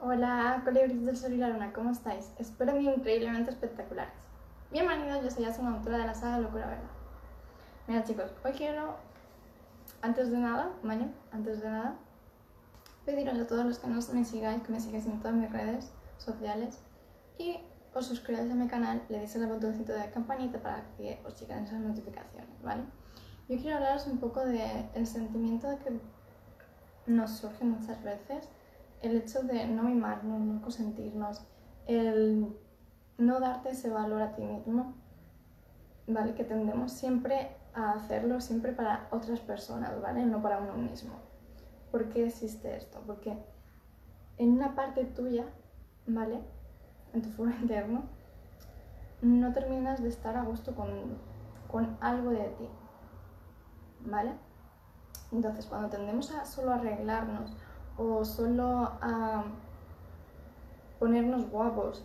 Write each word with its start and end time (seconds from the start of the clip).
Hola, 0.00 0.62
colibríes 0.64 1.04
del 1.04 1.16
sol 1.16 1.32
y 1.32 1.38
la 1.38 1.48
luna, 1.48 1.72
¿cómo 1.72 1.90
estáis? 1.90 2.32
Espero 2.38 2.72
que 2.72 2.82
increíblemente 2.82 3.50
espectaculares. 3.50 4.14
Bienvenidos, 4.70 5.24
yo 5.24 5.30
soy 5.32 5.44
Asuna, 5.44 5.74
autora 5.74 5.98
de 5.98 6.06
la 6.06 6.14
saga 6.14 6.38
Locura 6.38 6.66
Verdad. 6.66 6.90
Mira 7.88 8.04
chicos, 8.04 8.30
hoy 8.44 8.52
quiero, 8.52 8.94
antes 10.00 10.30
de 10.30 10.38
nada, 10.38 10.70
¿vale? 10.84 11.08
Antes 11.32 11.62
de 11.62 11.70
nada, 11.70 11.96
pediros 13.04 13.36
a 13.40 13.46
todos 13.48 13.64
los 13.64 13.80
que 13.80 13.88
no 13.88 13.96
me 13.96 14.24
sigáis, 14.24 14.62
que 14.62 14.70
me 14.70 14.78
sigáis 14.78 15.04
en 15.06 15.18
todas 15.18 15.34
mis 15.34 15.50
redes 15.50 15.90
sociales 16.18 16.78
y 17.36 17.58
os 17.92 18.06
suscribáis 18.06 18.52
a 18.52 18.54
mi 18.54 18.68
canal, 18.68 19.02
le 19.08 19.18
deis 19.18 19.34
el 19.34 19.48
botoncito 19.48 19.94
de 19.94 20.10
campanita 20.10 20.60
para 20.62 20.84
que 20.96 21.20
os 21.26 21.40
lleguen 21.40 21.64
esas 21.64 21.80
notificaciones, 21.80 22.62
¿vale? 22.62 22.84
Yo 23.48 23.58
quiero 23.58 23.78
hablaros 23.78 24.06
un 24.06 24.18
poco 24.18 24.44
del 24.44 25.06
sentimiento 25.08 25.68
de 25.68 25.78
que 25.78 26.00
nos 27.08 27.32
surge 27.32 27.64
muchas 27.64 28.00
veces 28.04 28.48
el 29.02 29.16
hecho 29.16 29.42
de 29.42 29.66
no 29.66 29.84
mimarnos, 29.84 30.40
no 30.40 30.60
consentirnos, 30.60 31.42
el 31.86 32.56
no 33.16 33.40
darte 33.40 33.70
ese 33.70 33.90
valor 33.90 34.22
a 34.22 34.34
ti 34.34 34.42
mismo, 34.42 34.94
¿vale? 36.06 36.34
Que 36.34 36.44
tendemos 36.44 36.92
siempre 36.92 37.56
a 37.74 37.92
hacerlo 37.92 38.40
siempre 38.40 38.72
para 38.72 39.08
otras 39.10 39.40
personas, 39.40 40.00
¿vale? 40.00 40.24
No 40.24 40.42
para 40.42 40.58
uno 40.58 40.74
mismo. 40.74 41.14
¿Por 41.90 42.08
qué 42.08 42.26
existe 42.26 42.76
esto? 42.76 43.02
Porque 43.06 43.38
en 44.36 44.52
una 44.52 44.74
parte 44.74 45.04
tuya, 45.04 45.44
¿vale? 46.06 46.40
En 47.12 47.22
tu 47.22 47.28
foro 47.30 47.50
interno, 47.60 48.04
no 49.22 49.52
terminas 49.52 50.02
de 50.02 50.08
estar 50.08 50.36
a 50.36 50.42
gusto 50.42 50.74
con, 50.74 50.88
con 51.70 51.96
algo 52.00 52.30
de 52.30 52.48
ti, 52.58 52.68
¿vale? 54.00 54.32
Entonces, 55.32 55.66
cuando 55.66 55.88
tendemos 55.88 56.30
a 56.32 56.44
solo 56.44 56.72
arreglarnos 56.72 57.54
o 57.98 58.24
solo 58.24 58.92
a 59.02 59.44
ponernos 60.98 61.50
guapos 61.50 62.04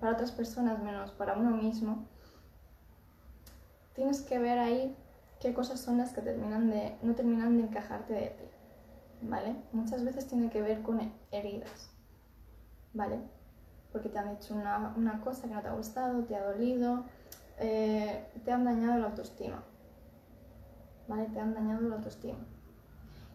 para 0.00 0.12
otras 0.12 0.32
personas 0.32 0.82
menos 0.82 1.12
para 1.12 1.34
uno 1.34 1.50
mismo, 1.50 2.04
tienes 3.94 4.20
que 4.20 4.38
ver 4.38 4.58
ahí 4.58 4.94
qué 5.40 5.54
cosas 5.54 5.80
son 5.80 5.98
las 5.98 6.12
que 6.12 6.20
terminan 6.22 6.70
de, 6.70 6.96
no 7.02 7.14
terminan 7.14 7.56
de 7.56 7.64
encajarte 7.64 8.12
de 8.12 8.26
ti, 8.26 8.44
¿vale? 9.22 9.56
Muchas 9.72 10.04
veces 10.04 10.26
tiene 10.26 10.50
que 10.50 10.60
ver 10.60 10.82
con 10.82 11.12
heridas, 11.30 11.90
¿vale? 12.92 13.20
Porque 13.92 14.08
te 14.08 14.18
han 14.18 14.36
dicho 14.36 14.54
una, 14.54 14.92
una 14.96 15.20
cosa 15.20 15.48
que 15.48 15.54
no 15.54 15.62
te 15.62 15.68
ha 15.68 15.72
gustado, 15.74 16.24
te 16.24 16.36
ha 16.36 16.44
dolido, 16.44 17.04
eh, 17.58 18.26
te 18.44 18.52
han 18.52 18.64
dañado 18.64 18.98
la 18.98 19.06
autoestima, 19.06 19.62
¿vale? 21.08 21.26
Te 21.26 21.40
han 21.40 21.54
dañado 21.54 21.82
la 21.88 21.96
autoestima. 21.96 22.38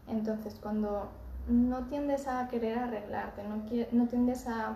Entonces, 0.08 0.56
cuando 0.62 1.10
no 1.48 1.86
tiendes 1.86 2.28
a 2.28 2.48
querer 2.48 2.78
arreglarte, 2.78 3.44
no, 3.44 3.64
no 3.92 4.08
tiendes 4.08 4.48
a, 4.48 4.76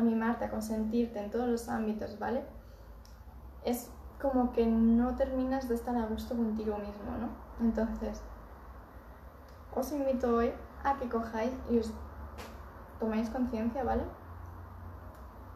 mimarte, 0.00 0.44
a 0.44 0.50
consentirte 0.50 1.18
en 1.18 1.30
todos 1.30 1.48
los 1.48 1.68
ámbitos, 1.68 2.18
¿vale? 2.18 2.42
Es 3.64 3.90
como 4.20 4.52
que 4.52 4.66
no 4.66 5.16
terminas 5.16 5.68
de 5.68 5.74
estar 5.74 5.96
a 5.96 6.06
gusto 6.06 6.36
contigo 6.36 6.78
mismo, 6.78 7.16
¿no? 7.20 7.28
Entonces, 7.64 8.22
os 9.74 9.92
invito 9.92 10.36
hoy 10.36 10.52
a 10.84 10.94
que 10.94 11.08
cojáis 11.08 11.52
y 11.70 11.78
os 11.78 11.92
toméis 13.00 13.28
conciencia, 13.30 13.84
¿vale? 13.84 14.04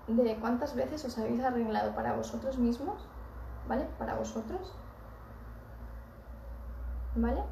De 0.09 0.37
cuántas 0.37 0.75
veces 0.75 1.05
os 1.05 1.19
habéis 1.19 1.43
arreglado 1.43 1.95
para 1.95 2.15
vosotros 2.15 2.59
mismos, 2.59 3.07
¿vale? 3.69 3.87
Para 3.99 4.15
vosotros, 4.15 4.75
¿vale? 7.15 7.43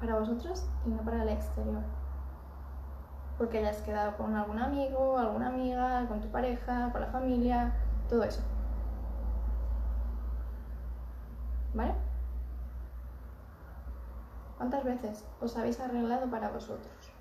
Para 0.00 0.18
vosotros 0.18 0.66
y 0.86 0.90
no 0.90 1.02
para 1.02 1.22
el 1.22 1.28
exterior 1.28 1.82
porque 3.38 3.58
hayas 3.58 3.82
quedado 3.82 4.16
con 4.16 4.34
algún 4.36 4.58
amigo, 4.58 5.18
alguna 5.18 5.48
amiga, 5.48 6.06
con 6.06 6.20
tu 6.20 6.28
pareja, 6.28 6.90
con 6.92 7.00
la 7.00 7.08
familia, 7.08 7.74
todo 8.08 8.22
eso. 8.22 8.40
¿Vale? 11.74 11.94
¿Cuántas 14.56 14.84
veces 14.84 15.24
os 15.40 15.56
habéis 15.56 15.80
arreglado 15.80 16.30
para 16.30 16.50
vosotros? 16.50 17.12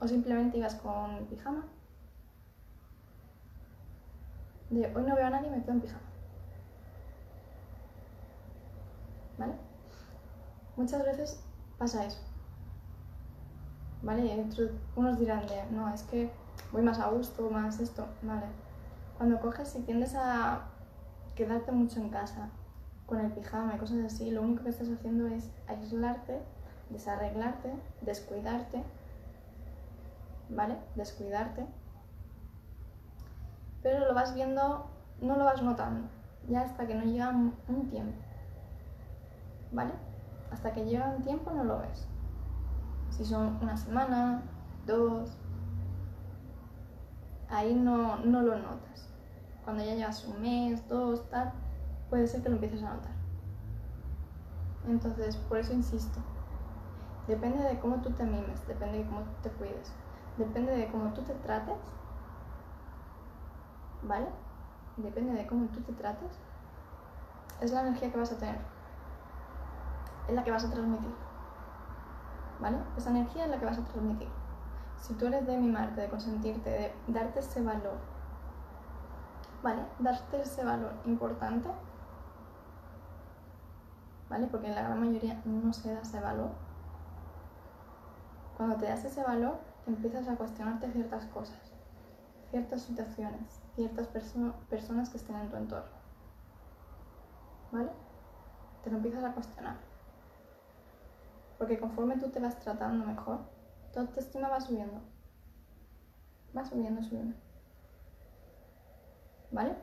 ¿O 0.00 0.06
simplemente 0.06 0.58
ibas 0.58 0.74
con 0.74 1.24
pijama? 1.26 1.64
De 4.68 4.94
hoy 4.94 5.02
no 5.04 5.14
veo 5.14 5.26
a 5.26 5.30
nadie, 5.30 5.50
me 5.50 5.62
quedo 5.62 5.72
en 5.72 5.80
pijama. 5.80 6.02
¿Vale? 9.38 9.54
Muchas 10.76 11.04
veces 11.04 11.42
pasa 11.78 12.04
eso. 12.04 12.35
¿Vale? 14.06 14.24
Y 14.24 14.48
unos 14.94 15.18
dirán 15.18 15.44
de, 15.46 15.66
no, 15.72 15.92
es 15.92 16.04
que 16.04 16.30
voy 16.72 16.82
más 16.82 17.00
a 17.00 17.08
gusto, 17.08 17.50
más 17.50 17.80
esto, 17.80 18.06
¿vale? 18.22 18.46
Cuando 19.18 19.40
coges 19.40 19.74
y 19.74 19.80
tiendes 19.80 20.14
a 20.14 20.60
quedarte 21.34 21.72
mucho 21.72 21.98
en 22.00 22.10
casa, 22.10 22.48
con 23.04 23.18
el 23.18 23.32
pijama 23.32 23.74
y 23.74 23.78
cosas 23.78 24.04
así, 24.04 24.30
lo 24.30 24.42
único 24.42 24.62
que 24.62 24.70
estás 24.70 24.88
haciendo 24.88 25.26
es 25.26 25.50
aislarte, 25.66 26.40
desarreglarte, 26.90 27.72
descuidarte, 28.00 28.84
¿vale? 30.50 30.76
Descuidarte. 30.94 31.66
Pero 33.82 34.06
lo 34.06 34.14
vas 34.14 34.34
viendo, 34.34 34.86
no 35.20 35.36
lo 35.36 35.44
vas 35.44 35.62
notando, 35.62 36.08
ya 36.48 36.62
hasta 36.62 36.86
que 36.86 36.94
no 36.94 37.02
llega 37.02 37.30
un 37.30 37.90
tiempo, 37.90 38.16
¿vale? 39.72 39.92
Hasta 40.52 40.72
que 40.72 40.84
llega 40.84 41.08
un 41.08 41.22
tiempo 41.22 41.50
no 41.50 41.64
lo 41.64 41.80
ves. 41.80 42.06
Si 43.10 43.24
son 43.24 43.58
una 43.62 43.76
semana, 43.76 44.42
dos, 44.86 45.36
ahí 47.48 47.74
no, 47.74 48.18
no 48.18 48.42
lo 48.42 48.58
notas. 48.58 49.08
Cuando 49.64 49.84
ya 49.84 49.94
llevas 49.94 50.24
un 50.24 50.42
mes, 50.42 50.86
dos, 50.88 51.28
tal, 51.30 51.52
puede 52.10 52.26
ser 52.26 52.42
que 52.42 52.48
lo 52.48 52.56
empieces 52.56 52.82
a 52.82 52.94
notar. 52.94 53.12
Entonces, 54.86 55.36
por 55.36 55.58
eso 55.58 55.72
insisto, 55.72 56.20
depende 57.26 57.62
de 57.62 57.78
cómo 57.80 57.96
tú 57.96 58.10
te 58.10 58.24
mimes, 58.24 58.66
depende 58.68 58.98
de 58.98 59.06
cómo 59.06 59.20
tú 59.20 59.32
te 59.42 59.50
cuides, 59.50 59.92
depende 60.36 60.76
de 60.76 60.88
cómo 60.88 61.12
tú 61.12 61.22
te 61.22 61.34
trates, 61.34 61.78
¿vale? 64.02 64.26
Depende 64.96 65.32
de 65.32 65.46
cómo 65.46 65.66
tú 65.66 65.80
te 65.80 65.92
trates, 65.92 66.30
es 67.60 67.72
la 67.72 67.80
energía 67.80 68.12
que 68.12 68.18
vas 68.18 68.30
a 68.30 68.38
tener, 68.38 68.58
es 70.28 70.34
la 70.34 70.44
que 70.44 70.52
vas 70.52 70.64
a 70.64 70.70
transmitir. 70.70 71.25
¿Vale? 72.60 72.78
Esa 72.96 73.10
energía 73.10 73.44
es 73.44 73.50
la 73.50 73.58
que 73.58 73.66
vas 73.66 73.78
a 73.78 73.84
transmitir. 73.84 74.28
Si 74.96 75.14
tú 75.14 75.26
eres 75.26 75.46
de 75.46 75.56
mimarte, 75.56 76.00
de 76.00 76.08
consentirte, 76.08 76.70
de 76.70 76.92
darte 77.08 77.40
ese 77.40 77.62
valor, 77.62 77.98
¿vale? 79.62 79.82
Darte 79.98 80.40
ese 80.40 80.64
valor 80.64 80.92
importante, 81.04 81.68
¿vale? 84.28 84.46
Porque 84.46 84.68
la 84.68 84.82
gran 84.82 85.00
mayoría 85.00 85.40
no 85.44 85.72
se 85.72 85.92
da 85.92 86.00
ese 86.00 86.20
valor. 86.20 86.50
Cuando 88.56 88.76
te 88.76 88.86
das 88.86 89.04
ese 89.04 89.22
valor, 89.22 89.58
empiezas 89.86 90.28
a 90.28 90.36
cuestionarte 90.36 90.90
ciertas 90.90 91.26
cosas, 91.26 91.72
ciertas 92.50 92.82
situaciones, 92.82 93.60
ciertas 93.74 94.08
personas 94.08 95.10
que 95.10 95.18
estén 95.18 95.36
en 95.36 95.50
tu 95.50 95.56
entorno. 95.56 95.96
¿Vale? 97.70 97.90
Te 98.82 98.90
lo 98.90 98.96
empiezas 98.96 99.24
a 99.24 99.32
cuestionar. 99.32 99.85
Porque 101.58 101.78
conforme 101.78 102.18
tú 102.18 102.28
te 102.30 102.40
vas 102.40 102.58
tratando 102.60 103.06
mejor, 103.06 103.40
tu 103.92 104.00
autoestima 104.00 104.48
va 104.48 104.60
subiendo. 104.60 105.00
Va 106.56 106.64
subiendo, 106.64 107.02
subiendo. 107.02 107.36
¿Vale? 109.50 109.74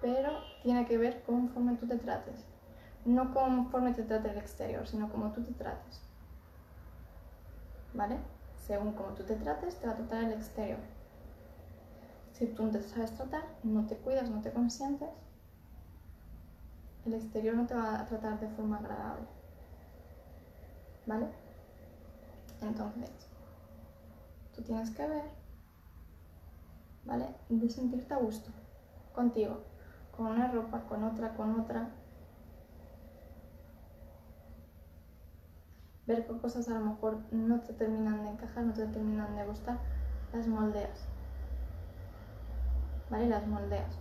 Pero 0.00 0.30
tiene 0.62 0.86
que 0.86 0.98
ver 0.98 1.22
conforme 1.22 1.76
tú 1.76 1.86
te 1.86 1.96
trates. 1.96 2.44
No 3.04 3.32
conforme 3.32 3.92
te 3.92 4.04
trate 4.04 4.30
el 4.30 4.38
exterior, 4.38 4.86
sino 4.86 5.10
como 5.10 5.32
tú 5.32 5.42
te 5.42 5.52
trates. 5.52 6.00
¿Vale? 7.94 8.18
Según 8.56 8.92
como 8.92 9.14
tú 9.14 9.24
te 9.24 9.34
trates, 9.34 9.76
te 9.80 9.86
va 9.86 9.94
a 9.94 9.96
tratar 9.96 10.24
el 10.24 10.32
exterior. 10.32 10.78
Si 12.32 12.46
tú 12.46 12.64
no 12.64 12.70
te 12.70 12.82
sabes 12.82 13.14
tratar, 13.14 13.42
no 13.64 13.86
te 13.86 13.96
cuidas, 13.96 14.30
no 14.30 14.40
te 14.40 14.52
consientes, 14.52 15.08
el 17.04 17.14
exterior 17.14 17.54
no 17.56 17.66
te 17.66 17.74
va 17.74 17.98
a 17.98 18.06
tratar 18.06 18.38
de 18.38 18.48
forma 18.48 18.78
agradable. 18.78 19.26
¿Vale? 21.08 21.26
Entonces, 22.60 23.10
tú 24.54 24.62
tienes 24.62 24.90
que 24.90 25.06
ver, 25.06 25.24
¿vale? 27.04 27.34
De 27.48 27.68
sentirte 27.70 28.12
a 28.12 28.18
gusto 28.18 28.50
contigo, 29.14 29.62
con 30.14 30.26
una 30.26 30.52
ropa, 30.52 30.82
con 30.82 31.02
otra, 31.02 31.34
con 31.34 31.60
otra. 31.60 31.88
Ver 36.06 36.26
qué 36.26 36.38
cosas 36.38 36.68
a 36.68 36.78
lo 36.78 36.80
mejor 36.80 37.18
no 37.30 37.60
te 37.60 37.72
terminan 37.72 38.24
de 38.24 38.30
encajar, 38.30 38.64
no 38.64 38.72
te 38.72 38.86
terminan 38.86 39.34
de 39.34 39.46
gustar, 39.46 39.78
las 40.32 40.46
moldeas. 40.46 41.06
¿Vale? 43.10 43.28
Las 43.28 43.46
moldeas. 43.46 43.98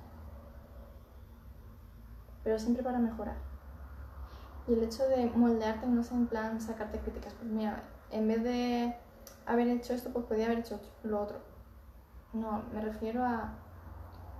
Pero 2.44 2.59
siempre 2.59 2.83
para 2.83 3.00
mejorar. 3.00 3.46
Y 4.68 4.74
el 4.74 4.84
hecho 4.84 5.08
de 5.08 5.30
moldearte 5.30 5.88
no 5.88 6.02
es 6.02 6.12
en 6.12 6.28
plan 6.28 6.60
sacarte 6.60 7.00
críticas, 7.00 7.34
pues 7.34 7.50
mira, 7.50 7.84
en 8.12 8.28
vez 8.28 8.44
de 8.44 8.96
haber 9.46 9.68
hecho 9.69 9.94
esto, 9.94 10.12
pues 10.12 10.25
podía 10.25 10.46
haber 10.46 10.60
hecho 10.60 10.80
lo 11.04 11.22
otro. 11.22 11.40
No, 12.34 12.64
me 12.74 12.81
refiero 12.81 13.24
a... 13.24 13.54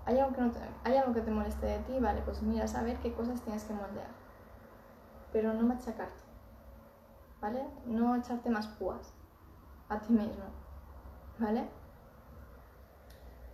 ¿Hay 0.06 0.20
algo, 0.20 0.36
que 0.36 0.42
no 0.42 0.52
te, 0.52 0.60
¿Hay 0.84 0.96
algo 0.96 1.14
que 1.14 1.22
te 1.22 1.32
moleste 1.32 1.66
de 1.66 1.80
ti? 1.80 2.00
Vale, 2.00 2.22
pues 2.22 2.42
mira, 2.42 2.68
saber 2.68 2.98
qué 2.98 3.14
cosas 3.14 3.42
tienes 3.42 3.64
que 3.64 3.74
moldear. 3.74 4.08
Pero 5.32 5.54
no 5.54 5.64
machacarte. 5.64 6.24
¿Vale? 7.42 7.66
No 7.86 8.16
echarte 8.16 8.50
más 8.50 8.68
púas 8.68 9.14
a 9.90 10.00
ti 10.00 10.14
mismo. 10.14 10.46
¿Vale? 11.40 11.68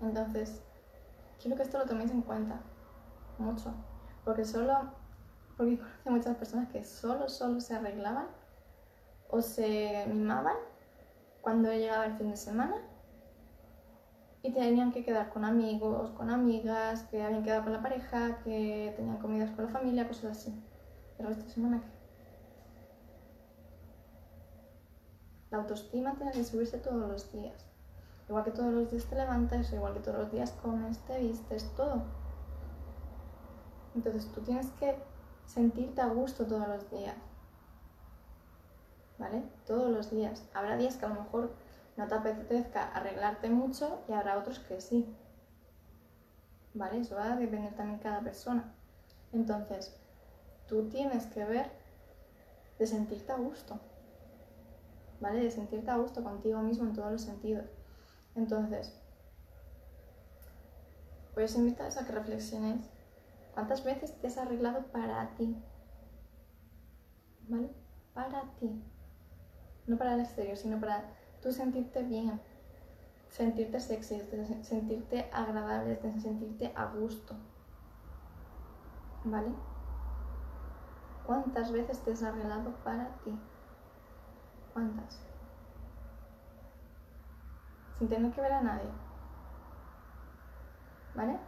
Entonces, 0.02 0.62
quiero 1.42 1.56
que 1.58 1.64
esto 1.64 1.80
lo 1.80 1.86
toméis 1.86 2.12
en 2.12 2.22
cuenta. 2.22 2.60
Mucho. 3.38 3.74
Porque 4.26 4.46
solo... 4.46 5.03
Porque 5.58 5.78
conozco 5.78 6.10
muchas 6.10 6.38
personas 6.38 6.70
que 6.70 6.84
solo, 6.84 7.30
solo 7.30 7.60
se 7.60 7.76
arreglaban 7.76 8.28
o 9.30 9.42
se 9.42 10.06
mimaban 10.08 10.56
cuando 11.42 11.72
llegaba 11.72 12.06
el 12.06 12.18
fin 12.18 12.32
de 12.32 12.38
semana 12.38 12.76
y 14.42 14.52
tenían 14.52 14.92
que 14.92 15.06
quedar 15.06 15.30
con 15.30 15.46
amigos, 15.46 16.12
con 16.12 16.30
amigas, 16.30 17.04
que 17.04 17.24
habían 17.24 17.44
quedado 17.44 17.64
con 17.64 17.74
la 17.74 17.82
pareja, 17.82 18.40
que 18.44 18.94
tenían 18.96 19.18
comidas 19.18 19.52
con 19.52 19.66
la 19.66 19.72
familia, 19.72 20.08
cosas 20.08 20.38
así. 20.38 20.54
Pero 21.18 21.30
esta 21.30 21.50
semana 21.50 21.82
qué? 21.82 21.94
La 25.50 25.60
autoestima 25.60 26.16
tiene 26.16 26.32
que 26.32 26.44
subirse 26.44 26.78
todos 26.80 27.10
los 27.10 27.32
días. 27.32 27.66
Igual 28.28 28.44
que 28.44 28.52
todos 28.52 28.74
los 28.74 28.90
días 28.90 29.06
te 29.06 29.16
levantas, 29.16 29.72
igual 29.72 29.94
que 29.94 30.00
todos 30.00 30.18
los 30.18 30.32
días 30.32 30.52
comes, 30.62 30.98
te 31.06 31.20
vistes, 31.20 31.72
todo. 31.76 32.04
Entonces 33.96 34.30
tú 34.32 34.42
tienes 34.42 34.68
que 34.72 34.98
sentirte 35.46 36.02
a 36.02 36.08
gusto 36.08 36.46
todos 36.46 36.68
los 36.68 36.90
días. 36.90 37.16
¿Vale? 39.18 39.44
Todos 39.66 39.92
los 39.92 40.12
días. 40.12 40.44
Habrá 40.54 40.78
días 40.78 40.98
que 40.98 41.06
a 41.06 41.10
lo 41.10 41.22
mejor 41.22 41.54
no 41.96 42.08
te 42.08 42.16
apetezca 42.16 42.90
arreglarte 42.90 43.50
mucho 43.50 44.04
y 44.08 44.14
habrá 44.14 44.38
otros 44.38 44.60
que 44.60 44.82
sí. 44.82 45.16
¿Vale? 46.74 47.00
Eso 47.00 47.16
va 47.16 47.34
a 47.34 47.36
depender 47.36 47.76
también 47.76 48.00
cada 48.00 48.22
persona. 48.22 48.74
Entonces, 49.32 49.96
tú 50.68 50.90
tienes 50.90 51.28
que 51.28 51.46
ver 51.46 51.72
de 52.80 52.88
sentirte 52.88 53.32
a 53.32 53.38
gusto. 53.38 53.80
¿Vale? 55.20 55.42
De 55.42 55.52
sentirte 55.52 55.92
a 55.92 55.98
gusto 55.98 56.24
contigo 56.24 56.60
mismo 56.62 56.86
en 56.86 56.94
todos 56.94 57.12
los 57.12 57.22
sentidos. 57.22 57.66
Entonces, 58.36 59.00
pues 61.34 61.56
invitar 61.56 61.92
a 61.92 62.06
que 62.06 62.12
reflexiones 62.12 62.90
cuántas 63.54 63.84
veces 63.84 64.20
te 64.20 64.28
has 64.28 64.38
arreglado 64.38 64.86
para 64.88 65.36
ti. 65.36 65.56
¿Vale? 67.48 67.70
Para 68.14 68.44
ti. 68.60 68.84
No 69.88 69.98
para 69.98 70.14
el 70.14 70.22
exterior, 70.22 70.58
sino 70.58 70.80
para 70.80 71.04
tú 71.42 71.52
sentirte 71.52 72.04
bien, 72.04 72.40
sentirte 73.30 73.80
sexy, 73.80 74.22
sentirte 74.62 75.30
agradable, 75.34 76.00
sentirte 76.20 76.72
a 76.76 76.86
gusto. 76.86 77.36
¿Vale? 79.26 79.54
¿Cuántas 81.26 81.72
veces 81.72 82.00
te 82.04 82.12
has 82.12 82.24
arreglado 82.24 82.72
para 82.84 83.08
ti? 83.24 83.38
¿Cuántas? 84.74 85.22
Sin 87.98 88.10
tener 88.10 88.32
que 88.34 88.42
ver 88.42 88.54
a 88.54 88.62
nadie. 88.62 88.90
¿Vale? 91.16 91.40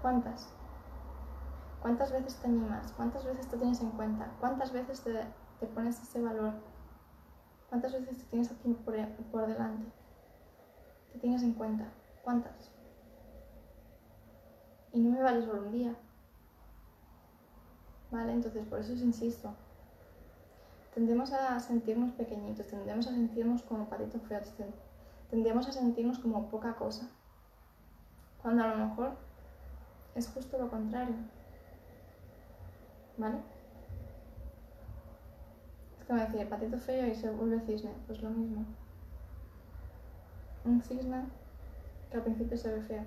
¿Cuántas? 0.00 0.54
¿Cuántas 1.84 2.12
veces 2.12 2.36
te 2.36 2.46
animas? 2.46 2.92
¿Cuántas 2.92 3.26
veces 3.26 3.46
te 3.46 3.58
tienes 3.58 3.78
en 3.82 3.90
cuenta? 3.90 4.32
¿Cuántas 4.40 4.72
veces 4.72 5.02
te, 5.02 5.12
te 5.60 5.66
pones 5.66 6.02
ese 6.02 6.22
valor 6.22 6.54
¿Cuántas 7.68 7.92
veces 7.92 8.16
te 8.16 8.24
tienes 8.24 8.50
aquí 8.50 8.72
por, 8.72 8.96
por 9.30 9.46
delante? 9.46 9.92
¿Te 11.12 11.18
tienes 11.18 11.42
en 11.42 11.52
cuenta? 11.52 11.84
¿Cuántas? 12.22 12.70
Y 14.94 15.00
no 15.00 15.10
me 15.10 15.22
vale 15.22 15.44
solo 15.44 15.60
un 15.60 15.72
día. 15.72 15.94
¿Vale? 18.10 18.32
Entonces, 18.32 18.66
por 18.66 18.78
eso 18.78 18.94
os 18.94 19.02
insisto. 19.02 19.52
Tendemos 20.94 21.34
a 21.34 21.60
sentirnos 21.60 22.12
pequeñitos, 22.12 22.66
tendemos 22.66 23.08
a 23.08 23.10
sentirnos 23.10 23.62
como 23.62 23.90
patitos 23.90 24.22
feos, 24.22 24.54
tendemos 25.28 25.68
a 25.68 25.72
sentirnos 25.72 26.18
como 26.18 26.48
poca 26.48 26.76
cosa. 26.76 27.10
Cuando 28.40 28.64
a 28.64 28.68
lo 28.68 28.86
mejor 28.86 29.18
es 30.14 30.28
justo 30.28 30.56
lo 30.58 30.70
contrario. 30.70 31.16
¿Vale? 33.16 33.36
Es 36.00 36.04
como 36.06 36.20
decir, 36.20 36.48
patito 36.48 36.78
feo 36.78 37.06
y 37.06 37.14
se 37.14 37.30
vuelve 37.30 37.60
cisne, 37.60 37.92
pues 38.06 38.20
lo 38.22 38.30
mismo. 38.30 38.64
Un 40.64 40.82
cisne 40.82 41.24
que 42.10 42.16
al 42.16 42.22
principio 42.24 42.56
se 42.56 42.72
ve 42.72 42.82
feo. 42.82 43.04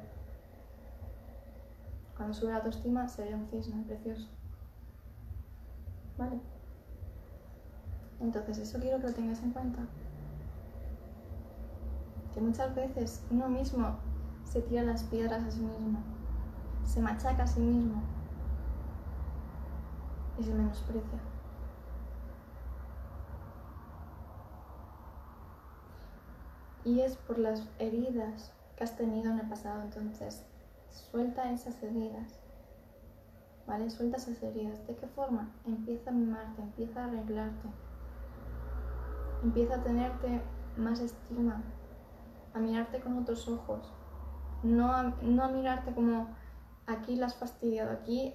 Cuando 2.16 2.34
sube 2.34 2.52
la 2.52 2.58
autoestima 2.58 3.08
se 3.08 3.26
ve 3.26 3.36
un 3.36 3.48
cisne 3.48 3.84
precioso. 3.84 4.28
¿Vale? 6.18 6.40
Entonces 8.20 8.58
eso 8.58 8.80
quiero 8.80 9.00
que 9.00 9.08
lo 9.08 9.14
tengas 9.14 9.44
en 9.44 9.52
cuenta. 9.52 9.80
Que 12.34 12.42
muchas 12.42 12.74
veces 12.74 13.24
uno 13.30 13.50
mismo 13.50 13.98
se 14.46 14.62
tira 14.62 14.84
las 14.84 15.04
piedras 15.04 15.44
a 15.44 15.52
sí 15.52 15.60
mismo, 15.60 16.00
se 16.86 17.02
machaca 17.02 17.44
a 17.44 17.48
sí 17.48 17.60
mismo 17.60 18.17
y 20.40 20.44
se 20.44 20.54
menosprecia. 20.54 21.20
y 26.88 27.02
es 27.02 27.18
por 27.18 27.38
las 27.38 27.68
heridas 27.80 28.54
que 28.78 28.86
has 28.86 28.96
tenido 28.96 29.30
en 29.30 29.40
el 29.40 29.50
pasado. 29.50 29.82
Entonces, 29.82 30.46
suelta 30.90 31.52
esas 31.52 31.84
heridas. 31.84 32.40
¿Vale? 33.68 33.90
Suelta 33.90 34.16
esas 34.16 34.42
heridas. 34.42 34.88
¿De 34.88 34.96
qué 34.96 35.06
forma? 35.08 35.52
Empieza 35.66 36.12
a 36.12 36.14
mimarte, 36.14 36.62
empieza 36.62 37.02
a 37.02 37.08
arreglarte. 37.08 37.68
Empieza 39.44 39.76
a 39.76 39.84
tenerte 39.84 40.42
más 40.78 41.02
estima, 41.02 41.62
a 42.54 42.60
mirarte 42.60 43.02
con 43.02 43.18
otros 43.18 43.50
ojos. 43.50 43.92
No 44.64 44.94
a, 44.94 45.04
no 45.22 45.44
a 45.44 45.50
mirarte 45.50 45.94
como 45.94 46.30
aquí 46.86 47.18
la 47.18 47.26
has 47.26 47.36
fastidiado, 47.36 47.92
aquí 47.92 48.34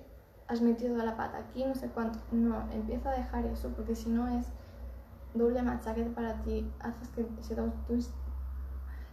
has 0.48 0.60
metido 0.60 0.96
la 0.96 1.16
pata, 1.16 1.38
aquí 1.38 1.64
no 1.64 1.74
sé 1.74 1.88
cuánto. 1.88 2.18
No, 2.30 2.70
empieza 2.72 3.10
a 3.10 3.16
dejar 3.16 3.46
eso 3.46 3.70
porque 3.70 3.94
si 3.94 4.10
no 4.10 4.28
es 4.28 4.46
doble 5.34 5.62
machaque 5.62 6.04
para 6.04 6.42
ti. 6.42 6.70
Haces 6.80 7.08
que 7.08 7.26
se 7.40 7.54
te, 7.54 7.62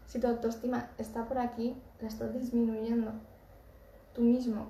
si 0.06 0.20
tu 0.20 0.27
autoestima 0.27 0.89
está 0.98 1.25
por 1.25 1.38
aquí, 1.38 1.80
la 2.01 2.08
estás 2.08 2.34
disminuyendo 2.34 3.13
tú 4.13 4.22
mismo. 4.22 4.68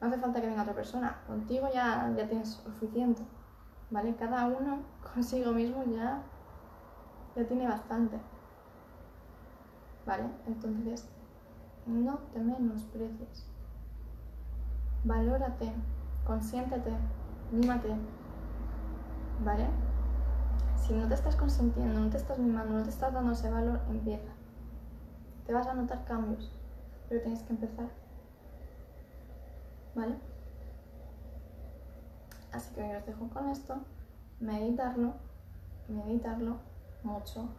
No 0.00 0.08
hace 0.08 0.18
falta 0.18 0.40
que 0.40 0.46
venga 0.46 0.62
otra 0.62 0.74
persona, 0.74 1.22
contigo 1.26 1.68
ya, 1.72 2.12
ya 2.16 2.28
tienes 2.28 2.48
suficiente, 2.48 3.22
¿vale? 3.90 4.14
Cada 4.16 4.46
uno 4.46 4.82
consigo 5.14 5.52
mismo 5.52 5.84
ya, 5.84 6.22
ya 7.36 7.46
tiene 7.46 7.68
bastante, 7.68 8.18
¿vale? 10.06 10.24
Entonces, 10.46 11.08
no 11.86 12.18
te 12.32 12.40
menosprecies. 12.40 13.53
Valórate, 15.04 15.70
consiéntete, 16.26 16.90
mímate, 17.52 17.94
¿vale? 19.44 19.66
Si 20.78 20.94
no 20.94 21.06
te 21.06 21.12
estás 21.12 21.36
consintiendo, 21.36 22.00
no 22.00 22.08
te 22.08 22.16
estás 22.16 22.38
mimando, 22.38 22.78
no 22.78 22.82
te 22.82 22.88
estás 22.88 23.12
dando 23.12 23.32
ese 23.32 23.50
valor, 23.50 23.80
empieza. 23.90 24.32
Te 25.46 25.52
vas 25.52 25.66
a 25.66 25.74
notar 25.74 26.06
cambios, 26.06 26.50
pero 27.06 27.20
tienes 27.20 27.42
que 27.42 27.52
empezar. 27.52 27.88
¿Vale? 29.94 30.14
Así 32.50 32.74
que 32.74 32.96
os 32.96 33.04
dejo 33.04 33.28
con 33.28 33.50
esto. 33.50 33.76
Meditarlo, 34.40 35.16
meditarlo 35.86 36.56
mucho. 37.02 37.50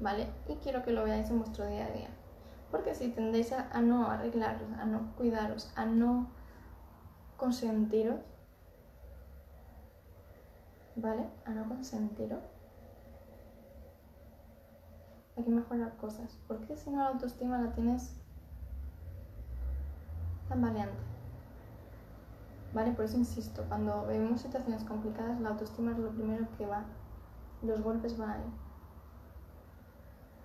¿Vale? 0.00 0.28
Y 0.48 0.56
quiero 0.56 0.82
que 0.82 0.90
lo 0.90 1.04
veáis 1.04 1.30
en 1.30 1.38
vuestro 1.38 1.66
día 1.66 1.86
a 1.86 1.90
día. 1.90 2.10
Porque 2.72 2.96
si 2.96 3.10
tendéis 3.10 3.52
a, 3.52 3.68
a 3.70 3.80
no 3.80 4.10
arreglaros, 4.10 4.72
a 4.76 4.84
no 4.86 5.14
cuidaros, 5.16 5.72
a 5.76 5.86
no 5.86 6.36
consentiros, 7.38 8.20
¿vale? 10.96 11.26
A 11.46 11.50
no 11.52 11.66
consentiros 11.66 12.42
hay 15.38 15.44
que 15.44 15.50
mejorar 15.50 15.96
cosas. 15.96 16.36
Porque 16.46 16.76
si 16.76 16.90
no 16.90 16.98
la 16.98 17.08
autoestima 17.08 17.58
la 17.58 17.72
tienes 17.72 18.16
tan 20.48 20.60
valiente? 20.60 20.96
¿Vale? 22.74 22.92
Por 22.92 23.04
eso 23.04 23.16
insisto, 23.16 23.64
cuando 23.68 24.06
vemos 24.06 24.42
situaciones 24.42 24.84
complicadas, 24.84 25.40
la 25.40 25.50
autoestima 25.50 25.92
es 25.92 25.98
lo 25.98 26.10
primero 26.10 26.46
que 26.58 26.66
va. 26.66 26.84
Los 27.62 27.82
golpes 27.82 28.18
van 28.18 28.30
ahí. 28.30 28.52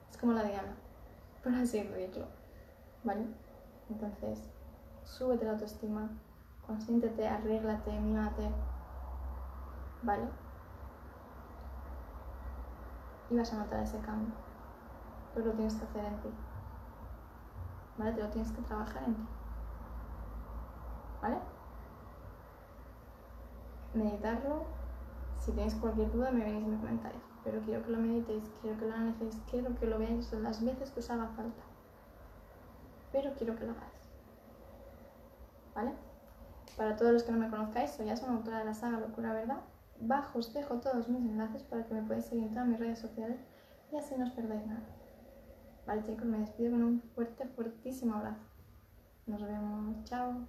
Es 0.09 0.17
como 0.17 0.33
la 0.33 0.43
diana, 0.43 0.75
por 1.43 1.53
así 1.53 1.83
decirlo. 1.83 2.27
¿Vale? 3.03 3.25
Entonces, 3.89 4.39
súbete 5.03 5.45
la 5.45 5.51
autoestima, 5.51 6.09
consiéntete, 6.67 7.27
arréglate, 7.27 7.91
mímate. 7.99 8.49
¿Vale? 10.01 10.43
y 13.33 13.37
vas 13.37 13.51
a 13.53 13.57
notar 13.57 13.83
ese 13.83 13.99
cambio. 13.99 14.33
Pero 15.33 15.47
lo 15.47 15.53
tienes 15.53 15.75
que 15.75 15.85
hacer 15.85 16.05
en 16.05 16.21
ti. 16.21 16.29
¿Vale? 17.97 18.11
Te 18.13 18.21
lo 18.21 18.29
tienes 18.29 18.51
que 18.51 18.61
trabajar 18.61 19.03
en 19.03 19.15
ti. 19.15 19.27
¿Vale? 21.21 21.37
Meditarlo. 23.93 24.65
Si 25.39 25.51
tenéis 25.51 25.75
cualquier 25.75 26.11
duda 26.11 26.31
me 26.31 26.43
venís 26.43 26.63
y 26.63 26.67
me 26.67 26.77
comentáis. 26.77 27.21
Pero 27.43 27.59
quiero 27.61 27.83
que 27.83 27.91
lo 27.91 27.97
meditéis, 27.97 28.49
quiero 28.61 28.79
que 28.79 28.85
lo 28.85 28.93
analicéis, 28.93 29.41
quiero 29.49 29.75
que 29.75 29.85
lo 29.85 29.99
veáis 29.99 30.31
las 30.33 30.63
veces 30.63 30.91
que 30.91 30.99
os 31.01 31.09
haga 31.09 31.27
falta. 31.35 31.63
Pero 33.11 33.33
quiero 33.33 33.55
que 33.55 33.65
lo 33.65 33.71
hagáis. 33.71 34.09
¿Vale? 35.75 35.93
Para 36.77 36.95
todos 36.95 37.13
los 37.13 37.23
que 37.23 37.31
no 37.31 37.37
me 37.37 37.49
conozcáis, 37.49 37.91
soy 37.91 38.09
Asma, 38.09 38.33
autora 38.33 38.59
de 38.59 38.65
la 38.65 38.73
saga 38.73 38.99
Locura 38.99 39.33
Verdad. 39.33 39.61
Bajo 39.99 40.39
os 40.39 40.53
dejo 40.53 40.79
todos 40.79 41.07
mis 41.07 41.21
enlaces 41.21 41.63
para 41.63 41.85
que 41.85 41.93
me 41.93 42.01
podáis 42.01 42.25
seguir 42.25 42.45
en 42.45 42.51
todas 42.51 42.67
mis 42.67 42.79
redes 42.79 42.99
sociales 42.99 43.39
y 43.91 43.95
así 43.95 44.15
no 44.17 44.25
os 44.25 44.31
perdáis 44.31 44.65
nada. 44.65 44.81
Vale 45.85 46.03
chicos, 46.03 46.25
me 46.25 46.39
despido 46.39 46.71
con 46.71 46.83
un 46.83 47.01
fuerte, 47.13 47.45
fuertísimo 47.45 48.15
abrazo. 48.15 48.41
Nos 49.27 49.41
vemos. 49.41 50.03
Chao. 50.05 50.47